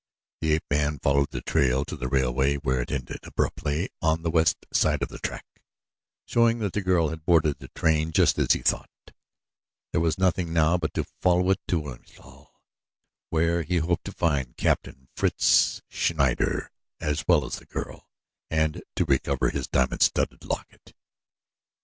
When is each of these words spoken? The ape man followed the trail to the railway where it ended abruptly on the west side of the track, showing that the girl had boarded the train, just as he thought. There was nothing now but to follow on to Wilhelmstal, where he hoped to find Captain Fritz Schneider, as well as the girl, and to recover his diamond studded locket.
The 0.39 0.53
ape 0.53 0.63
man 0.71 0.97
followed 0.97 1.29
the 1.29 1.41
trail 1.41 1.85
to 1.85 1.95
the 1.95 2.07
railway 2.07 2.55
where 2.55 2.81
it 2.81 2.89
ended 2.89 3.19
abruptly 3.21 3.91
on 4.01 4.23
the 4.23 4.31
west 4.31 4.57
side 4.73 5.03
of 5.03 5.09
the 5.09 5.19
track, 5.19 5.45
showing 6.25 6.57
that 6.57 6.73
the 6.73 6.81
girl 6.81 7.09
had 7.09 7.23
boarded 7.23 7.59
the 7.59 7.67
train, 7.75 8.11
just 8.11 8.39
as 8.39 8.53
he 8.53 8.63
thought. 8.63 8.89
There 9.91 10.01
was 10.01 10.17
nothing 10.17 10.51
now 10.53 10.75
but 10.79 10.95
to 10.95 11.03
follow 11.21 11.47
on 11.51 11.57
to 11.67 11.79
Wilhelmstal, 11.79 12.47
where 13.29 13.61
he 13.61 13.77
hoped 13.77 14.05
to 14.05 14.11
find 14.11 14.57
Captain 14.57 15.07
Fritz 15.15 15.83
Schneider, 15.87 16.71
as 16.99 17.25
well 17.27 17.45
as 17.45 17.57
the 17.59 17.67
girl, 17.67 18.09
and 18.49 18.81
to 18.95 19.05
recover 19.05 19.51
his 19.51 19.67
diamond 19.67 20.01
studded 20.01 20.43
locket. 20.43 20.95